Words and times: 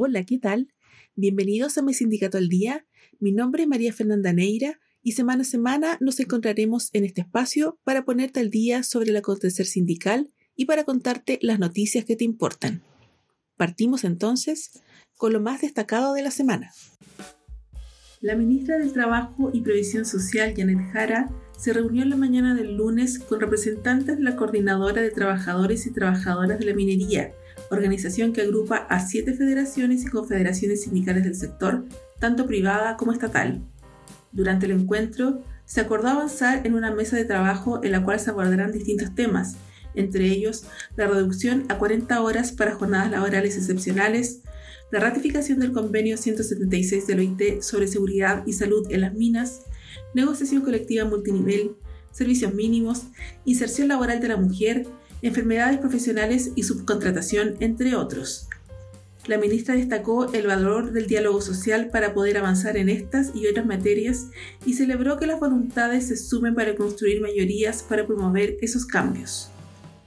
Hola, 0.00 0.22
¿qué 0.22 0.38
tal? 0.38 0.72
Bienvenidos 1.16 1.76
a 1.76 1.82
mi 1.82 1.92
sindicato 1.92 2.38
al 2.38 2.48
día. 2.48 2.86
Mi 3.18 3.32
nombre 3.32 3.64
es 3.64 3.68
María 3.68 3.92
Fernanda 3.92 4.32
Neira 4.32 4.78
y 5.02 5.12
semana 5.12 5.42
a 5.42 5.44
semana 5.44 5.98
nos 6.00 6.20
encontraremos 6.20 6.90
en 6.92 7.04
este 7.04 7.22
espacio 7.22 7.80
para 7.82 8.04
ponerte 8.04 8.38
al 8.38 8.48
día 8.48 8.84
sobre 8.84 9.10
el 9.10 9.16
acontecer 9.16 9.66
sindical 9.66 10.30
y 10.54 10.66
para 10.66 10.84
contarte 10.84 11.40
las 11.42 11.58
noticias 11.58 12.04
que 12.04 12.14
te 12.14 12.22
importan. 12.22 12.80
Partimos 13.56 14.04
entonces 14.04 14.70
con 15.16 15.32
lo 15.32 15.40
más 15.40 15.62
destacado 15.62 16.14
de 16.14 16.22
la 16.22 16.30
semana. 16.30 16.70
La 18.20 18.36
ministra 18.36 18.78
del 18.78 18.92
Trabajo 18.92 19.50
y 19.52 19.62
Previsión 19.62 20.04
Social, 20.04 20.54
Janet 20.56 20.92
Jara, 20.92 21.28
se 21.58 21.72
reunió 21.72 22.04
en 22.04 22.10
la 22.10 22.16
mañana 22.16 22.54
del 22.54 22.76
lunes 22.76 23.18
con 23.18 23.40
representantes 23.40 24.16
de 24.16 24.22
la 24.22 24.36
Coordinadora 24.36 25.02
de 25.02 25.10
Trabajadores 25.10 25.86
y 25.86 25.92
Trabajadoras 25.92 26.60
de 26.60 26.66
la 26.66 26.74
Minería, 26.74 27.32
organización 27.70 28.32
que 28.32 28.42
agrupa 28.42 28.76
a 28.76 29.06
siete 29.06 29.34
federaciones 29.34 30.04
y 30.04 30.08
confederaciones 30.08 30.82
sindicales 30.82 31.24
del 31.24 31.34
sector, 31.34 31.84
tanto 32.18 32.46
privada 32.46 32.96
como 32.96 33.12
estatal. 33.12 33.62
Durante 34.32 34.66
el 34.66 34.72
encuentro, 34.72 35.42
se 35.64 35.80
acordó 35.80 36.08
avanzar 36.08 36.66
en 36.66 36.74
una 36.74 36.94
mesa 36.94 37.16
de 37.16 37.24
trabajo 37.24 37.82
en 37.84 37.92
la 37.92 38.02
cual 38.02 38.18
se 38.20 38.30
abordarán 38.30 38.72
distintos 38.72 39.14
temas, 39.14 39.56
entre 39.94 40.26
ellos 40.26 40.64
la 40.96 41.06
reducción 41.06 41.64
a 41.68 41.78
40 41.78 42.20
horas 42.22 42.52
para 42.52 42.74
jornadas 42.74 43.10
laborales 43.10 43.56
excepcionales, 43.56 44.42
la 44.90 45.00
ratificación 45.00 45.58
del 45.58 45.72
convenio 45.72 46.16
176 46.16 47.06
del 47.06 47.18
OIT 47.18 47.60
sobre 47.60 47.88
seguridad 47.88 48.42
y 48.46 48.54
salud 48.54 48.86
en 48.90 49.02
las 49.02 49.12
minas, 49.14 49.62
negociación 50.14 50.62
colectiva 50.62 51.04
multinivel, 51.04 51.76
servicios 52.10 52.54
mínimos, 52.54 53.04
inserción 53.44 53.88
laboral 53.88 54.20
de 54.20 54.28
la 54.28 54.36
mujer, 54.36 54.86
enfermedades 55.22 55.78
profesionales 55.78 56.50
y 56.54 56.62
subcontratación, 56.62 57.56
entre 57.60 57.94
otros. 57.94 58.48
La 59.26 59.36
ministra 59.36 59.74
destacó 59.74 60.32
el 60.32 60.46
valor 60.46 60.92
del 60.92 61.06
diálogo 61.06 61.42
social 61.42 61.90
para 61.90 62.14
poder 62.14 62.38
avanzar 62.38 62.78
en 62.78 62.88
estas 62.88 63.32
y 63.34 63.46
otras 63.46 63.66
materias 63.66 64.28
y 64.64 64.72
celebró 64.72 65.18
que 65.18 65.26
las 65.26 65.38
voluntades 65.38 66.08
se 66.08 66.16
sumen 66.16 66.54
para 66.54 66.74
construir 66.74 67.20
mayorías 67.20 67.82
para 67.82 68.06
promover 68.06 68.56
esos 68.62 68.86
cambios. 68.86 69.50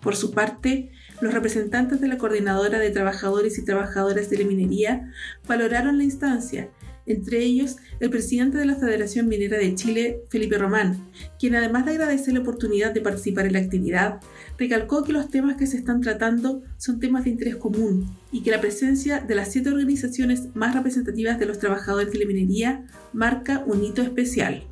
Por 0.00 0.16
su 0.16 0.30
parte, 0.30 0.90
los 1.20 1.34
representantes 1.34 2.00
de 2.00 2.08
la 2.08 2.16
Coordinadora 2.16 2.78
de 2.78 2.90
Trabajadores 2.90 3.58
y 3.58 3.64
Trabajadoras 3.64 4.30
de 4.30 4.38
la 4.38 4.46
Minería 4.46 5.12
valoraron 5.46 5.98
la 5.98 6.04
instancia, 6.04 6.70
entre 7.06 7.42
ellos 7.42 7.76
el 8.00 8.10
presidente 8.10 8.58
de 8.58 8.66
la 8.66 8.76
Federación 8.76 9.28
Minera 9.28 9.58
de 9.58 9.74
Chile, 9.74 10.22
Felipe 10.28 10.58
Román, 10.58 11.10
quien 11.38 11.54
además 11.54 11.84
de 11.84 11.92
agradecer 11.92 12.34
la 12.34 12.40
oportunidad 12.40 12.92
de 12.92 13.00
participar 13.00 13.46
en 13.46 13.54
la 13.54 13.58
actividad, 13.58 14.20
recalcó 14.58 15.04
que 15.04 15.12
los 15.12 15.28
temas 15.28 15.56
que 15.56 15.66
se 15.66 15.76
están 15.76 16.00
tratando 16.00 16.62
son 16.76 17.00
temas 17.00 17.24
de 17.24 17.30
interés 17.30 17.56
común 17.56 18.06
y 18.32 18.42
que 18.42 18.50
la 18.50 18.60
presencia 18.60 19.20
de 19.20 19.34
las 19.34 19.52
siete 19.52 19.70
organizaciones 19.70 20.54
más 20.54 20.74
representativas 20.74 21.38
de 21.38 21.46
los 21.46 21.58
trabajadores 21.58 22.12
de 22.12 22.18
la 22.18 22.26
minería 22.26 22.86
marca 23.12 23.64
un 23.66 23.84
hito 23.84 24.02
especial. 24.02 24.64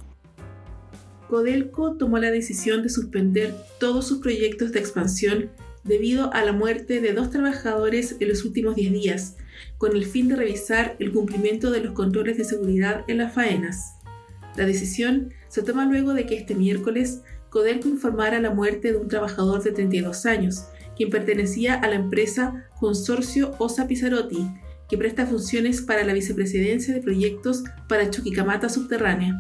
Codelco 1.29 1.97
tomó 1.97 2.19
la 2.19 2.31
decisión 2.31 2.83
de 2.83 2.89
suspender 2.89 3.55
todos 3.79 4.09
sus 4.09 4.19
proyectos 4.19 4.73
de 4.73 4.81
expansión 4.81 5.51
debido 5.85 6.33
a 6.33 6.45
la 6.45 6.53
muerte 6.53 7.01
de 7.01 7.13
dos 7.13 7.31
trabajadores 7.31 8.17
en 8.21 8.29
los 8.29 8.45
últimos 8.45 8.75
10 8.75 8.93
días, 8.93 9.37
con 9.79 9.97
el 9.97 10.05
fin 10.05 10.29
de 10.29 10.37
revisar 10.37 10.97
el 10.99 11.13
cumplimiento 11.13 11.71
de 11.71 11.81
los 11.81 11.93
controles 11.93 12.37
de 12.37 12.45
seguridad 12.45 13.05
en 13.09 13.19
las 13.19 13.35
faenas. 13.35 13.95
La 14.57 14.67
decisión 14.67 15.33
se 15.49 15.63
toma 15.63 15.87
luego 15.87 16.15
de 16.15 16.27
que 16.27 16.37
este 16.37 16.55
miércoles 16.55 17.23
Codelco 17.51 17.89
informara 17.89 18.41
la 18.41 18.51
muerte 18.51 18.93
de 18.93 18.99
un 18.99 19.09
trabajador 19.09 19.63
de 19.63 19.73
32 19.73 20.27
años, 20.27 20.65
quien 20.97 21.11
pertenecía 21.11 21.75
a 21.75 21.89
la 21.89 21.95
empresa 21.95 22.69
Consorcio 22.79 23.55
Osa 23.59 23.87
Pizarotti, 23.87 24.47
que 24.89 24.99
presta 24.99 25.27
funciones 25.27 25.83
para 25.83 26.05
la 26.05 26.13
vicepresidencia 26.13 26.93
de 26.93 27.01
proyectos 27.01 27.63
para 27.89 28.11
Chuquicamata 28.11 28.69
Subterránea. 28.69 29.35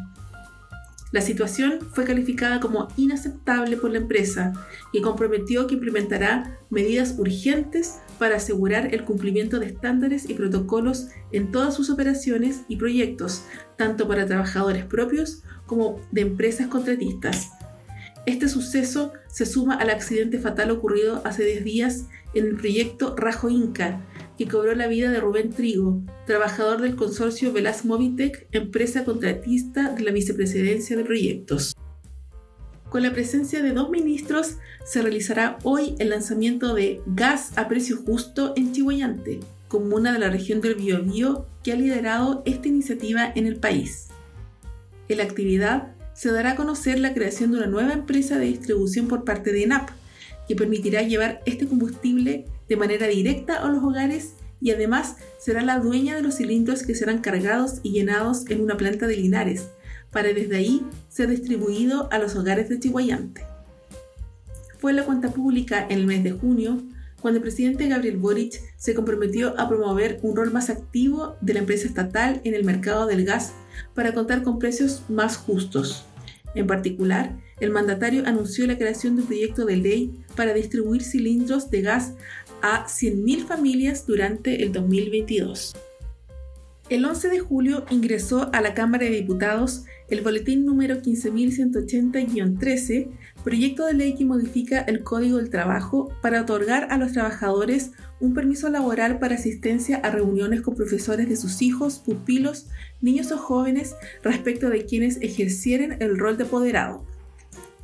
La 1.10 1.22
situación 1.22 1.80
fue 1.92 2.04
calificada 2.04 2.60
como 2.60 2.88
inaceptable 2.96 3.78
por 3.78 3.90
la 3.90 3.98
empresa 3.98 4.52
y 4.92 5.00
comprometió 5.00 5.66
que 5.66 5.74
implementará 5.74 6.58
medidas 6.68 7.14
urgentes 7.18 8.00
para 8.18 8.36
asegurar 8.36 8.94
el 8.94 9.04
cumplimiento 9.04 9.58
de 9.58 9.66
estándares 9.66 10.28
y 10.28 10.34
protocolos 10.34 11.08
en 11.32 11.50
todas 11.50 11.74
sus 11.74 11.88
operaciones 11.88 12.62
y 12.68 12.76
proyectos, 12.76 13.44
tanto 13.76 14.06
para 14.06 14.26
trabajadores 14.26 14.84
propios 14.84 15.42
como 15.66 15.98
de 16.12 16.22
empresas 16.22 16.66
contratistas. 16.66 17.52
Este 18.26 18.48
suceso 18.48 19.14
se 19.28 19.46
suma 19.46 19.76
al 19.76 19.88
accidente 19.88 20.38
fatal 20.38 20.70
ocurrido 20.70 21.22
hace 21.24 21.44
10 21.44 21.64
días 21.64 22.04
en 22.34 22.46
el 22.46 22.56
proyecto 22.56 23.16
Rajo 23.16 23.48
Inca, 23.48 24.02
que 24.38 24.46
cobró 24.46 24.72
la 24.76 24.86
vida 24.86 25.10
de 25.10 25.18
Rubén 25.18 25.50
Trigo, 25.50 26.00
trabajador 26.24 26.80
del 26.80 26.94
consorcio 26.94 27.52
Velas 27.52 27.84
Movitec, 27.84 28.46
empresa 28.52 29.04
contratista 29.04 29.90
de 29.90 30.02
la 30.04 30.12
vicepresidencia 30.12 30.96
de 30.96 31.04
proyectos. 31.04 31.74
Con 32.88 33.02
la 33.02 33.12
presencia 33.12 33.60
de 33.62 33.72
dos 33.72 33.90
ministros, 33.90 34.58
se 34.84 35.02
realizará 35.02 35.58
hoy 35.64 35.96
el 35.98 36.10
lanzamiento 36.10 36.74
de 36.74 37.02
Gas 37.06 37.50
a 37.58 37.66
Precio 37.66 37.96
Justo 37.96 38.54
en 38.56 38.72
Chihuayante, 38.72 39.40
comuna 39.66 40.12
de 40.12 40.20
la 40.20 40.30
región 40.30 40.60
del 40.60 40.76
Biobío 40.76 41.46
que 41.64 41.72
ha 41.72 41.76
liderado 41.76 42.42
esta 42.46 42.68
iniciativa 42.68 43.32
en 43.34 43.46
el 43.46 43.56
país. 43.56 44.06
En 45.08 45.18
la 45.18 45.24
actividad 45.24 45.94
se 46.14 46.30
dará 46.30 46.52
a 46.52 46.56
conocer 46.56 47.00
la 47.00 47.12
creación 47.12 47.50
de 47.50 47.58
una 47.58 47.66
nueva 47.66 47.92
empresa 47.92 48.38
de 48.38 48.46
distribución 48.46 49.08
por 49.08 49.24
parte 49.24 49.52
de 49.52 49.64
ENAP, 49.64 49.90
que 50.46 50.54
permitirá 50.54 51.02
llevar 51.02 51.42
este 51.44 51.66
combustible 51.66 52.46
de 52.68 52.76
manera 52.76 53.06
directa 53.06 53.62
a 53.62 53.68
los 53.68 53.82
hogares 53.82 54.34
y 54.60 54.72
además 54.72 55.16
será 55.38 55.62
la 55.62 55.78
dueña 55.78 56.16
de 56.16 56.22
los 56.22 56.36
cilindros 56.36 56.82
que 56.82 56.94
serán 56.94 57.20
cargados 57.20 57.80
y 57.82 57.92
llenados 57.92 58.44
en 58.48 58.60
una 58.60 58.76
planta 58.76 59.06
de 59.06 59.16
Linares, 59.16 59.68
para 60.10 60.32
desde 60.32 60.56
ahí 60.56 60.84
ser 61.08 61.28
distribuido 61.28 62.08
a 62.10 62.18
los 62.18 62.34
hogares 62.34 62.68
de 62.68 62.80
Chihuayante. 62.80 63.42
Fue 64.78 64.92
la 64.92 65.04
cuenta 65.04 65.30
pública 65.30 65.86
en 65.88 65.98
el 65.98 66.06
mes 66.06 66.24
de 66.24 66.32
junio 66.32 66.82
cuando 67.20 67.38
el 67.38 67.42
presidente 67.42 67.88
Gabriel 67.88 68.16
Boric 68.16 68.60
se 68.76 68.94
comprometió 68.94 69.58
a 69.58 69.68
promover 69.68 70.20
un 70.22 70.36
rol 70.36 70.52
más 70.52 70.70
activo 70.70 71.36
de 71.40 71.54
la 71.54 71.60
empresa 71.60 71.88
estatal 71.88 72.40
en 72.44 72.54
el 72.54 72.64
mercado 72.64 73.06
del 73.06 73.24
gas 73.24 73.54
para 73.94 74.14
contar 74.14 74.42
con 74.42 74.58
precios 74.58 75.02
más 75.08 75.36
justos. 75.36 76.04
En 76.54 76.66
particular, 76.66 77.36
el 77.60 77.70
mandatario 77.70 78.24
anunció 78.26 78.66
la 78.66 78.78
creación 78.78 79.16
de 79.16 79.22
un 79.22 79.28
proyecto 79.28 79.64
de 79.64 79.76
ley 79.76 80.24
para 80.36 80.54
distribuir 80.54 81.02
cilindros 81.02 81.70
de 81.70 81.82
gas 81.82 82.12
a 82.62 82.86
100.000 82.86 83.46
familias 83.46 84.06
durante 84.06 84.62
el 84.62 84.72
2022. 84.72 85.74
El 86.88 87.04
11 87.04 87.28
de 87.28 87.40
julio 87.40 87.84
ingresó 87.90 88.48
a 88.54 88.62
la 88.62 88.72
Cámara 88.72 89.04
de 89.04 89.10
Diputados 89.10 89.84
el 90.08 90.22
boletín 90.22 90.64
número 90.64 91.02
15.180-13, 91.02 93.10
proyecto 93.44 93.84
de 93.84 93.92
ley 93.92 94.14
que 94.14 94.24
modifica 94.24 94.80
el 94.80 95.04
Código 95.04 95.36
del 95.36 95.50
Trabajo 95.50 96.10
para 96.22 96.40
otorgar 96.40 96.90
a 96.90 96.96
los 96.96 97.12
trabajadores 97.12 97.90
un 98.20 98.32
permiso 98.32 98.70
laboral 98.70 99.18
para 99.18 99.34
asistencia 99.34 99.98
a 99.98 100.10
reuniones 100.10 100.62
con 100.62 100.76
profesores 100.76 101.28
de 101.28 101.36
sus 101.36 101.60
hijos, 101.60 101.98
pupilos, 101.98 102.68
niños 103.02 103.32
o 103.32 103.38
jóvenes 103.38 103.94
respecto 104.22 104.70
de 104.70 104.86
quienes 104.86 105.20
ejercieren 105.20 105.98
el 106.00 106.18
rol 106.18 106.38
de 106.38 106.44
apoderado. 106.44 107.04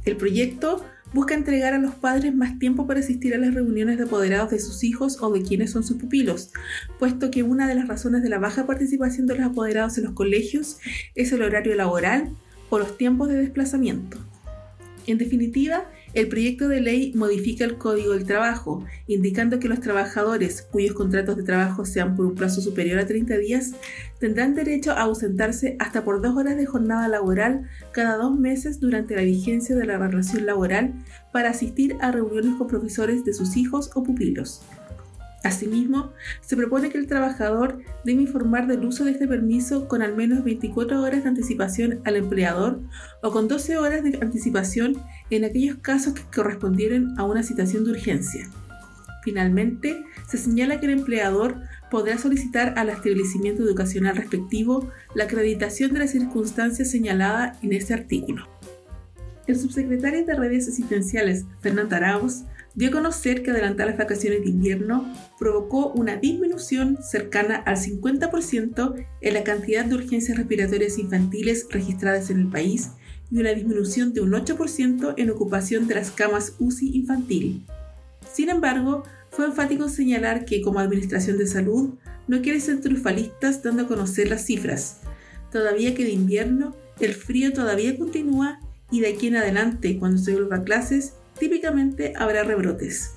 El 0.07 0.17
proyecto 0.17 0.83
busca 1.15 1.35
entregar 1.35 1.73
a 1.75 1.79
los 1.79 1.95
padres 1.95 2.35
más 2.35 2.59
tiempo 2.59 2.87
para 2.89 2.99
asistir 2.99 3.35
a 3.35 3.39
las 3.39 3.55
reuniones 3.55 3.99
de 3.99 4.05
apoderados 4.05 4.51
de 4.51 4.59
sus 4.59 4.83
hijos 4.83 5.23
o 5.23 5.33
de 5.33 5.43
quienes 5.43 5.71
son 5.71 5.85
sus 5.85 5.97
pupilos, 5.97 6.53
puesto 6.99 7.31
que 7.31 7.45
una 7.45 7.69
de 7.69 7.77
las 7.77 7.87
razones 7.87 8.23
de 8.25 8.29
la 8.29 8.41
baja 8.41 8.67
participación 8.67 9.29
de 9.29 9.37
los 9.37 9.47
apoderados 9.47 9.97
en 9.97 10.05
los 10.05 10.13
colegios 10.15 10.79
es 11.15 11.33
el 11.33 11.43
horario 11.43 11.77
laboral 11.77 12.35
o 12.69 12.81
los 12.81 12.99
tiempos 12.99 13.29
de 13.29 13.37
desplazamiento. 13.37 14.19
En 15.07 15.19
definitiva, 15.19 15.85
el 16.15 16.29
proyecto 16.29 16.69
de 16.69 16.81
ley 16.81 17.13
modifica 17.15 17.65
el 17.65 17.77
Código 17.77 18.13
del 18.13 18.25
Trabajo, 18.25 18.85
indicando 19.09 19.59
que 19.59 19.69
los 19.69 19.81
trabajadores 19.81 20.63
cuyos 20.63 20.95
contratos 20.95 21.37
de 21.37 21.43
trabajo 21.43 21.85
sean 21.85 22.15
por 22.15 22.27
un 22.27 22.37
plazo 22.37 22.61
superior 22.61 23.01
a 23.01 23.07
30 23.07 23.37
días 23.39 23.73
tendrán 24.21 24.55
derecho 24.55 24.93
a 24.93 25.03
ausentarse 25.03 25.77
hasta 25.81 26.05
por 26.05 26.23
dos 26.23 26.37
horas 26.37 26.57
de 26.57 26.67
jornada 26.67 27.09
laboral 27.09 27.69
cada 27.93 28.17
dos 28.17 28.39
meses 28.39 28.81
durante 28.81 29.17
la 29.17 29.23
vigencia 29.23 29.75
de 29.75 29.87
la 29.87 29.99
relación 29.99 30.47
laboral 30.47 30.95
para 31.33 31.51
asistir 31.51 31.97
a 32.01 32.13
reuniones 32.13 32.55
con 32.57 32.69
profesores 32.69 33.25
de 33.25 33.35
sus 33.35 33.57
hijos 33.57 33.91
o 33.95 34.03
pupilos. 34.05 34.63
Asimismo, 35.45 36.15
se 36.41 36.57
propone 36.57 36.89
que 36.89 36.97
el 36.97 37.07
trabajador 37.07 37.83
debe 38.03 38.23
informar 38.23 38.67
del 38.67 38.83
uso 38.83 39.05
de 39.05 39.11
este 39.11 39.29
permiso 39.29 39.89
con 39.89 40.01
al 40.01 40.17
menos 40.17 40.43
24 40.43 41.03
horas 41.03 41.23
de 41.23 41.29
anticipación 41.29 42.01
al 42.05 42.17
empleador 42.17 42.81
o 43.23 43.31
con 43.31 43.47
12 43.47 43.77
horas 43.77 44.03
de 44.03 44.19
anticipación 44.23 44.97
en 45.29 45.45
aquellos 45.45 45.77
casos 45.77 46.15
que 46.15 46.23
correspondieran 46.35 47.15
a 47.19 47.25
una 47.25 47.43
situación 47.43 47.85
de 47.85 47.91
urgencia. 47.91 48.49
Finalmente, 49.23 50.03
se 50.27 50.39
señala 50.39 50.81
que 50.81 50.87
el 50.87 50.93
empleador 50.93 51.57
podrá 51.91 52.17
solicitar 52.17 52.73
al 52.79 52.89
establecimiento 52.89 53.63
educacional 53.65 54.17
respectivo 54.17 54.91
la 55.15 55.25
acreditación 55.25 55.93
de 55.93 56.01
las 56.01 56.13
circunstancias 56.13 56.91
señaladas 56.91 57.63
en 57.63 57.75
este 57.75 57.93
artículo. 57.93 58.49
El 59.47 59.57
subsecretario 59.57 60.25
de 60.25 60.35
redes 60.37 60.69
asistenciales, 60.69 61.45
Fernando 61.61 61.97
Arauz, 61.97 62.45
dio 62.75 62.89
a 62.89 62.93
conocer 62.93 63.43
que 63.43 63.51
adelantar 63.51 63.87
las 63.87 63.99
vacaciones 63.99 64.43
de 64.43 64.51
invierno 64.51 65.13
provocó 65.39 65.93
una 65.93 66.17
disminución 66.17 66.99
cercana 67.03 67.57
al 67.57 67.77
50% 67.77 69.07
en 69.21 69.35
la 69.35 69.45
cantidad 69.45 69.85
de 69.85 69.95
urgencias 69.95 70.37
respiratorias 70.37 70.99
infantiles 70.99 71.67
registradas 71.71 72.31
en 72.31 72.41
el 72.41 72.49
país 72.49 72.91
y 73.31 73.39
una 73.39 73.51
disminución 73.51 74.13
de 74.13 74.21
un 74.21 74.33
8% 74.33 75.15
en 75.17 75.31
ocupación 75.31 75.87
de 75.87 75.95
las 75.95 76.11
camas 76.11 76.55
UCI 76.59 76.97
infantil. 76.97 77.65
Sin 78.33 78.49
embargo, 78.49 79.05
fue 79.31 79.47
enfático 79.47 79.85
en 79.85 79.91
señalar 79.91 80.45
que 80.45 80.61
como 80.61 80.81
Administración 80.81 81.39
de 81.39 81.47
Salud 81.47 81.95
no 82.27 82.43
quiere 82.43 82.61
ser 82.61 82.81
triunfalistas 82.81 83.63
dando 83.63 83.85
a 83.85 83.87
conocer 83.87 84.29
las 84.29 84.47
cifras. 84.47 85.01
Todavía 85.53 85.95
que 85.95 86.05
de 86.05 86.11
invierno, 86.11 86.75
el 87.01 87.15
frío 87.15 87.53
todavía 87.53 87.97
continúa 87.97 88.61
y 88.91 89.01
de 89.01 89.09
aquí 89.09 89.29
en 89.29 89.37
adelante, 89.37 89.99
cuando 89.99 90.19
se 90.19 90.33
vuelva 90.33 90.57
a 90.57 90.65
clases, 90.65 91.15
típicamente 91.45 92.15
habrá 92.17 92.43
rebrotes. 92.43 93.17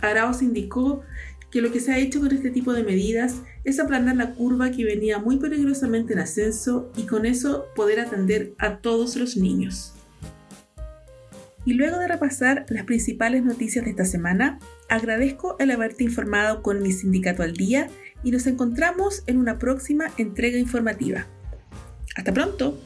Arauz 0.00 0.40
indicó 0.40 1.02
que 1.50 1.60
lo 1.60 1.70
que 1.70 1.80
se 1.80 1.92
ha 1.92 1.98
hecho 1.98 2.18
con 2.18 2.32
este 2.32 2.50
tipo 2.50 2.72
de 2.72 2.82
medidas 2.82 3.42
es 3.62 3.78
aplanar 3.78 4.16
la 4.16 4.32
curva 4.32 4.70
que 4.70 4.86
venía 4.86 5.18
muy 5.18 5.36
peligrosamente 5.36 6.14
en 6.14 6.20
ascenso 6.20 6.90
y 6.96 7.02
con 7.02 7.26
eso 7.26 7.66
poder 7.76 8.00
atender 8.00 8.54
a 8.56 8.78
todos 8.78 9.16
los 9.16 9.36
niños. 9.36 9.92
Y 11.66 11.74
luego 11.74 11.98
de 11.98 12.08
repasar 12.08 12.64
las 12.70 12.84
principales 12.84 13.44
noticias 13.44 13.84
de 13.84 13.90
esta 13.90 14.06
semana, 14.06 14.58
agradezco 14.88 15.56
el 15.58 15.70
haberte 15.72 16.04
informado 16.04 16.62
con 16.62 16.82
mi 16.82 16.92
sindicato 16.92 17.42
al 17.42 17.52
día 17.52 17.90
y 18.24 18.30
nos 18.30 18.46
encontramos 18.46 19.24
en 19.26 19.36
una 19.36 19.58
próxima 19.58 20.10
entrega 20.16 20.56
informativa. 20.56 21.26
Hasta 22.16 22.32
pronto. 22.32 22.80